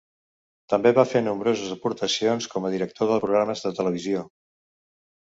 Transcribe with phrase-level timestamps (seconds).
[0.73, 4.25] També va fer nombroses aportacions com a director de programes de televisió.